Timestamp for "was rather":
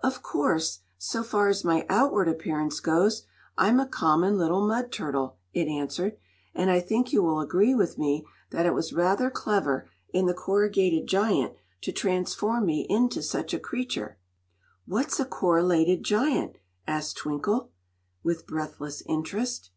8.74-9.28